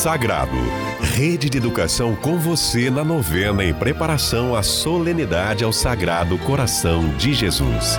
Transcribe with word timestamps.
Sagrado. 0.00 0.56
Rede 1.02 1.50
de 1.50 1.58
educação 1.58 2.16
com 2.16 2.38
você 2.38 2.88
na 2.88 3.04
novena 3.04 3.62
em 3.62 3.74
preparação 3.74 4.54
à 4.54 4.62
solenidade 4.62 5.62
ao 5.62 5.74
Sagrado 5.74 6.38
Coração 6.38 7.06
de 7.18 7.34
Jesus. 7.34 7.98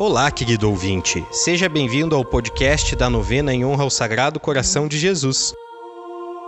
Olá, 0.00 0.30
querido 0.30 0.70
ouvinte. 0.70 1.26
Seja 1.32 1.68
bem-vindo 1.68 2.14
ao 2.14 2.24
podcast 2.24 2.94
da 2.94 3.10
novena 3.10 3.52
em 3.52 3.64
honra 3.64 3.82
ao 3.82 3.90
Sagrado 3.90 4.38
Coração 4.38 4.86
de 4.86 4.96
Jesus. 4.96 5.52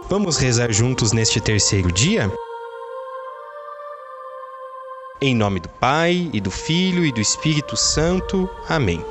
Vamos 0.09 0.37
rezar 0.37 0.71
juntos 0.71 1.11
neste 1.11 1.41
terceiro 1.41 1.91
dia? 1.91 2.33
Em 5.21 5.35
nome 5.35 5.59
do 5.59 5.69
Pai, 5.69 6.31
e 6.33 6.41
do 6.41 6.49
Filho, 6.49 7.05
e 7.05 7.11
do 7.11 7.21
Espírito 7.21 7.77
Santo. 7.77 8.49
Amém. 8.69 9.05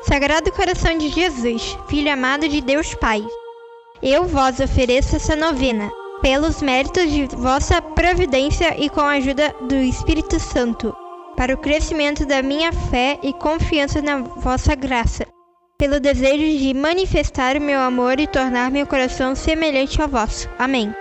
Sagrado 0.00 0.50
Coração 0.52 0.96
de 0.96 1.10
Jesus, 1.10 1.76
Filho 1.86 2.10
amado 2.10 2.48
de 2.48 2.62
Deus 2.62 2.94
Pai, 2.94 3.22
eu 4.02 4.24
vos 4.24 4.58
ofereço 4.58 5.16
essa 5.16 5.36
novena, 5.36 5.92
pelos 6.22 6.62
méritos 6.62 7.12
de 7.12 7.26
vossa 7.26 7.82
providência 7.82 8.74
e 8.82 8.88
com 8.88 9.02
a 9.02 9.16
ajuda 9.16 9.54
do 9.68 9.74
Espírito 9.74 10.40
Santo 10.40 10.96
para 11.36 11.54
o 11.54 11.58
crescimento 11.58 12.24
da 12.24 12.42
minha 12.42 12.72
fé 12.72 13.18
e 13.22 13.32
confiança 13.32 14.00
na 14.00 14.18
vossa 14.18 14.74
graça, 14.74 15.26
pelo 15.78 16.00
desejo 16.00 16.58
de 16.58 16.72
manifestar 16.72 17.56
o 17.56 17.60
meu 17.60 17.78
amor 17.78 18.18
e 18.18 18.26
tornar 18.26 18.70
meu 18.70 18.86
coração 18.86 19.34
semelhante 19.34 20.00
ao 20.00 20.08
vosso. 20.08 20.48
Amém. 20.58 20.92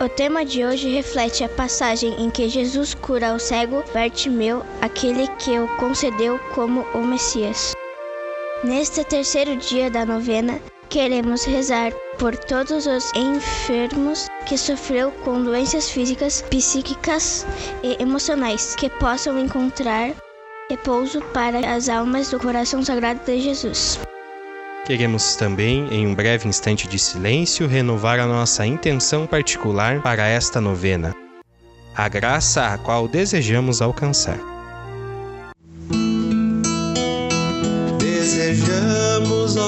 O 0.00 0.08
tema 0.08 0.44
de 0.44 0.64
hoje 0.64 0.88
reflete 0.88 1.42
a 1.42 1.48
passagem 1.48 2.22
em 2.22 2.30
que 2.30 2.48
Jesus 2.48 2.94
cura 2.94 3.34
o 3.34 3.38
cego 3.38 3.82
Bartimeu, 3.92 4.62
aquele 4.80 5.26
que 5.38 5.58
o 5.58 5.66
concedeu 5.76 6.38
como 6.54 6.82
o 6.94 6.98
Messias. 6.98 7.72
Neste 8.62 9.02
terceiro 9.04 9.56
dia 9.56 9.90
da 9.90 10.06
novena, 10.06 10.60
queremos 10.88 11.44
rezar 11.44 11.92
por 12.18 12.36
todos 12.36 12.86
os 12.86 13.12
enfermos 13.14 14.26
que 14.46 14.56
sofreu 14.56 15.10
com 15.24 15.42
doenças 15.42 15.90
físicas, 15.90 16.42
psíquicas 16.50 17.46
e 17.82 18.02
emocionais 18.02 18.74
que 18.74 18.88
possam 18.90 19.38
encontrar 19.38 20.12
repouso 20.70 21.20
para 21.32 21.74
as 21.74 21.88
almas 21.88 22.30
do 22.30 22.38
coração 22.38 22.82
sagrado 22.82 23.20
de 23.24 23.40
Jesus. 23.40 23.98
Queremos 24.86 25.36
também, 25.36 25.86
em 25.90 26.06
um 26.06 26.14
breve 26.14 26.48
instante 26.48 26.88
de 26.88 26.98
silêncio, 26.98 27.66
renovar 27.66 28.18
a 28.18 28.26
nossa 28.26 28.66
intenção 28.66 29.26
particular 29.26 30.00
para 30.02 30.26
esta 30.26 30.60
novena, 30.60 31.14
a 31.94 32.08
graça 32.08 32.68
a 32.68 32.78
qual 32.78 33.06
desejamos 33.06 33.82
alcançar. 33.82 34.38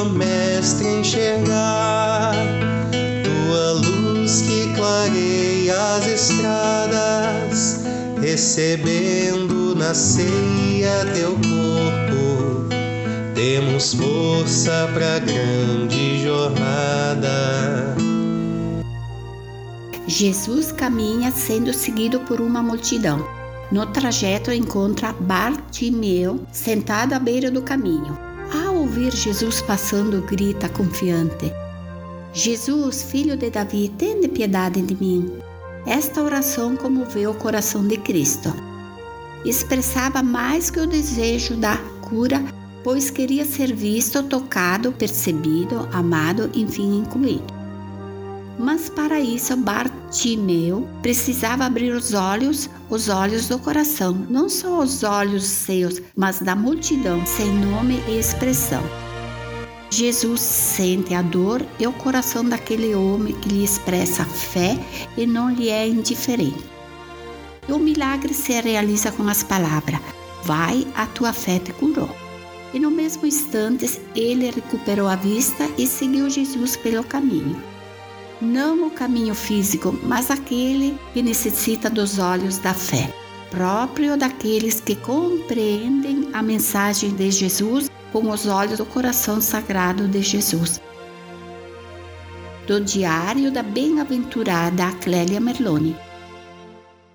Ó 0.01 0.05
Mestre, 0.05 1.01
enxergar 1.01 2.35
tua 3.23 3.73
luz 3.73 4.43
que 4.43 4.73
clareia 4.75 5.97
as 5.97 6.07
estradas, 6.07 7.85
recebendo 8.21 9.75
na 9.77 9.95
ceia 9.95 11.05
teu 11.15 11.33
corpo. 11.33 12.69
Temos 13.35 13.95
força 13.95 14.89
para 14.95 15.19
grande 15.19 16.23
jornada. 16.23 17.95
Jesus 20.07 20.73
caminha 20.73 21.31
sendo 21.31 21.73
seguido 21.73 22.21
por 22.21 22.41
uma 22.41 22.63
multidão. 22.63 23.25
No 23.71 23.87
trajeto 23.87 24.51
encontra 24.51 25.13
Bartimeu 25.13 26.41
sentado 26.51 27.13
à 27.13 27.19
beira 27.19 27.51
do 27.51 27.63
caminho. 27.63 28.30
Ouvir 28.91 29.15
Jesus 29.15 29.63
passando, 29.63 30.21
grita 30.23 30.69
confiante: 30.69 31.53
Jesus, 32.35 33.05
filho 33.05 33.37
de 33.37 33.49
Davi, 33.49 33.89
tende 33.97 34.27
piedade 34.27 34.83
de 34.83 34.97
mim. 34.97 35.31
Esta 35.87 36.21
oração 36.21 36.75
comoveu 36.75 37.31
o 37.31 37.35
coração 37.35 37.87
de 37.87 37.97
Cristo. 37.99 38.53
Expressava 39.45 40.25
mais 40.25 40.71
que 40.71 40.81
o 40.81 40.89
desejo 40.89 41.55
da 41.55 41.77
cura, 42.01 42.43
pois 42.83 43.11
queria 43.11 43.45
ser 43.45 43.73
visto, 43.73 44.25
tocado, 44.25 44.91
percebido, 44.91 45.89
amado, 45.93 46.51
enfim, 46.53 46.99
incluído. 46.99 47.60
Mas 48.63 48.91
para 48.91 49.19
isso 49.19 49.57
Bartimeu 49.57 50.87
precisava 51.01 51.65
abrir 51.65 51.95
os 51.95 52.13
olhos, 52.13 52.69
os 52.91 53.09
olhos 53.09 53.49
do 53.49 53.59
coração, 53.59 54.13
não 54.29 54.51
só 54.51 54.81
os 54.81 55.03
olhos 55.03 55.45
seus, 55.45 56.03
mas 56.15 56.41
da 56.41 56.55
multidão, 56.55 57.25
sem 57.25 57.51
nome 57.51 58.03
e 58.07 58.19
expressão. 58.19 58.83
Jesus 59.89 60.43
sente 60.43 61.15
a 61.15 61.23
dor 61.23 61.65
e 61.79 61.87
o 61.87 61.93
coração 61.95 62.45
daquele 62.45 62.95
homem 62.95 63.35
que 63.41 63.49
lhe 63.49 63.65
expressa 63.65 64.27
fé 64.27 64.79
e 65.17 65.27
não 65.27 65.49
lhe 65.49 65.71
é 65.71 65.89
indiferente. 65.89 66.63
O 67.67 67.79
milagre 67.79 68.35
se 68.35 68.61
realiza 68.61 69.11
com 69.11 69.27
as 69.27 69.43
palavras: 69.43 70.01
Vai, 70.45 70.87
a 70.95 71.07
tua 71.07 71.33
fé 71.33 71.59
te 71.59 71.73
curou. 71.73 72.15
E 72.75 72.79
no 72.79 72.91
mesmo 72.91 73.27
instante 73.27 74.01
ele 74.15 74.51
recuperou 74.51 75.09
a 75.09 75.17
vista 75.17 75.67
e 75.79 75.87
seguiu 75.87 76.29
Jesus 76.29 76.77
pelo 76.77 77.03
caminho 77.03 77.80
não 78.41 78.87
o 78.87 78.91
caminho 78.91 79.35
físico, 79.35 79.95
mas 80.03 80.31
aquele 80.31 80.99
que 81.13 81.23
necessita 81.23 81.91
dos 81.91 82.19
olhos 82.19 82.59
da 82.59 82.73
fé, 82.73 83.13
próprio 83.51 84.17
daqueles 84.17 84.81
que 84.81 84.97
compreendem 84.97 86.31
a 86.33 86.43
mensagem 86.43 87.11
de 87.11 87.31
Jesus 87.31 87.91
com 88.13 88.31
os 88.31 88.47
olhos 88.47 88.79
do 88.79 88.87
coração 88.87 89.41
sagrado 89.41 90.09
de 90.09 90.23
Jesus. 90.23 90.81
Do 92.67 92.81
diário 92.81 93.53
da 93.53 93.63
bem-aventurada 93.63 94.91
Clélia 95.01 95.41
Merlone. 95.41 95.97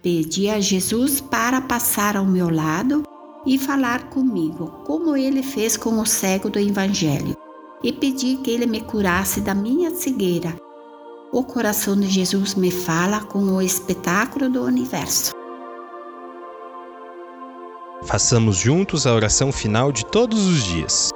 Pedi 0.04 0.50
a 0.50 0.60
Jesus 0.60 1.20
para 1.20 1.62
passar 1.62 2.16
ao 2.16 2.26
meu 2.26 2.50
lado 2.50 3.04
e 3.46 3.58
falar 3.58 4.10
comigo, 4.10 4.68
como 4.86 5.16
ele 5.18 5.42
fez 5.42 5.76
com 5.76 6.00
o 6.00 6.06
cego 6.06 6.50
do 6.50 6.60
Evangelho, 6.60 7.36
e 7.84 7.92
pedi 7.92 8.38
que 8.38 8.52
ele 8.52 8.68
me 8.68 8.82
curasse 8.82 9.42
da 9.42 9.56
minha 9.56 9.92
cegueira 9.92 10.65
o 11.32 11.44
coração 11.44 12.00
de 12.00 12.08
Jesus 12.08 12.56
me 12.56 12.72
fala 12.72 13.22
com 13.22 13.40
o 13.40 13.62
espetáculo 13.62 14.50
do 14.50 14.64
universo. 14.64 15.34
Façamos 18.04 18.58
juntos 18.58 19.08
a 19.08 19.14
oração 19.14 19.52
final 19.52 19.92
de 19.92 20.06
todos 20.06 20.46
os 20.46 20.64
dias. 20.64 21.10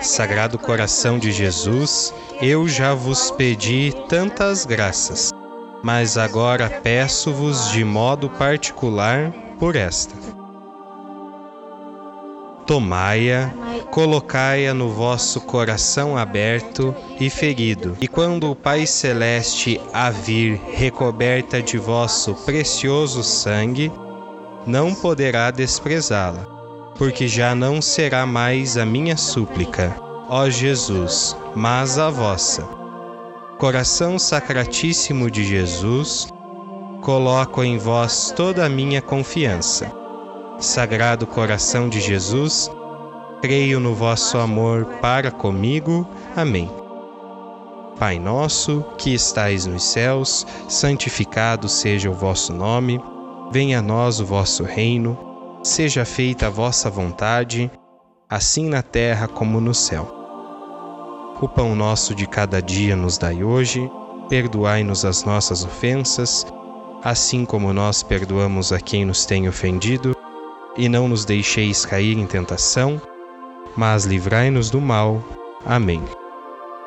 Sagrado 0.00 0.58
coração 0.58 1.18
de 1.18 1.30
Jesus, 1.30 2.14
eu 2.40 2.66
já 2.66 2.94
vos 2.94 3.30
pedi 3.32 3.92
tantas 4.08 4.64
graças, 4.64 5.30
mas 5.82 6.16
agora 6.16 6.70
peço-vos 6.82 7.70
de 7.70 7.84
modo 7.84 8.30
particular 8.30 9.30
por 9.58 9.76
esta 9.76 10.39
Tomai-a, 12.70 13.52
colocai-a 13.90 14.72
no 14.72 14.90
vosso 14.90 15.40
coração 15.40 16.16
aberto 16.16 16.94
e 17.18 17.28
ferido, 17.28 17.96
e 18.00 18.06
quando 18.06 18.48
o 18.48 18.54
Pai 18.54 18.86
Celeste 18.86 19.80
a 19.92 20.08
vir 20.08 20.60
recoberta 20.70 21.60
de 21.60 21.76
vosso 21.76 22.32
precioso 22.44 23.24
sangue, 23.24 23.90
não 24.64 24.94
poderá 24.94 25.50
desprezá-la, 25.50 26.46
porque 26.96 27.26
já 27.26 27.56
não 27.56 27.82
será 27.82 28.24
mais 28.24 28.76
a 28.76 28.86
minha 28.86 29.16
súplica, 29.16 29.96
ó 30.28 30.48
Jesus, 30.48 31.36
mas 31.56 31.98
a 31.98 32.08
vossa. 32.08 32.62
Coração 33.58 34.16
Sacratíssimo 34.16 35.28
de 35.28 35.42
Jesus, 35.42 36.28
coloco 37.02 37.64
em 37.64 37.78
vós 37.78 38.32
toda 38.36 38.64
a 38.64 38.68
minha 38.68 39.02
confiança 39.02 39.98
Sagrado 40.60 41.26
coração 41.26 41.88
de 41.88 41.98
Jesus, 42.02 42.70
creio 43.40 43.80
no 43.80 43.94
vosso 43.94 44.36
amor 44.36 44.84
para 45.00 45.30
comigo. 45.30 46.06
Amém. 46.36 46.70
Pai 47.98 48.18
nosso, 48.18 48.84
que 48.98 49.14
estais 49.14 49.64
nos 49.64 49.82
céus, 49.82 50.46
santificado 50.68 51.66
seja 51.66 52.10
o 52.10 52.14
vosso 52.14 52.52
nome, 52.52 53.02
venha 53.50 53.78
a 53.78 53.82
nós 53.82 54.20
o 54.20 54.26
vosso 54.26 54.62
reino, 54.62 55.18
seja 55.62 56.04
feita 56.04 56.48
a 56.48 56.50
vossa 56.50 56.90
vontade, 56.90 57.70
assim 58.28 58.68
na 58.68 58.82
terra 58.82 59.26
como 59.26 59.62
no 59.62 59.72
céu. 59.72 60.14
O 61.40 61.48
pão 61.48 61.74
nosso 61.74 62.14
de 62.14 62.26
cada 62.26 62.60
dia 62.60 62.94
nos 62.94 63.16
dai 63.16 63.42
hoje, 63.42 63.90
perdoai-nos 64.28 65.06
as 65.06 65.24
nossas 65.24 65.64
ofensas, 65.64 66.46
assim 67.02 67.46
como 67.46 67.72
nós 67.72 68.02
perdoamos 68.02 68.74
a 68.74 68.78
quem 68.78 69.06
nos 69.06 69.24
tem 69.24 69.48
ofendido, 69.48 70.14
e 70.80 70.88
não 70.88 71.06
nos 71.06 71.26
deixeis 71.26 71.84
cair 71.84 72.16
em 72.16 72.26
tentação, 72.26 73.00
mas 73.76 74.06
livrai-nos 74.06 74.70
do 74.70 74.80
mal. 74.80 75.22
Amém. 75.66 76.02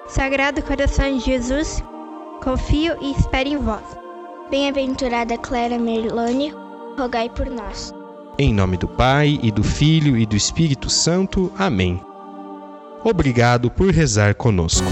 Sagrado 0.07 0.63
coração 0.63 1.15
de 1.15 1.23
Jesus, 1.23 1.83
confio 2.43 2.95
e 2.99 3.11
espero 3.11 3.49
em 3.49 3.57
vós. 3.57 3.83
Bem-aventurada 4.49 5.37
Clara 5.37 5.77
Merlone, 5.77 6.51
rogai 6.97 7.29
por 7.29 7.45
nós. 7.45 7.93
Em 8.39 8.51
nome 8.51 8.77
do 8.77 8.87
Pai, 8.87 9.39
e 9.43 9.51
do 9.51 9.63
Filho, 9.63 10.17
e 10.17 10.25
do 10.25 10.35
Espírito 10.35 10.89
Santo. 10.89 11.51
Amém. 11.57 12.01
Obrigado 13.03 13.69
por 13.69 13.91
rezar 13.91 14.33
conosco. 14.33 14.87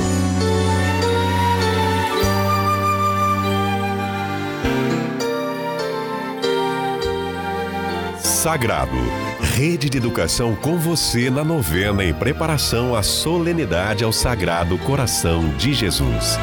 Sagrado. 8.42 8.98
Rede 9.40 9.88
de 9.88 10.00
Educação 10.00 10.56
com 10.56 10.76
você 10.76 11.30
na 11.30 11.44
novena 11.44 12.04
em 12.04 12.12
preparação 12.12 12.96
à 12.96 13.04
solenidade 13.04 14.04
ao 14.04 14.12
Sagrado 14.12 14.80
Coração 14.80 15.50
de 15.58 15.76
Jesus. 15.76 16.40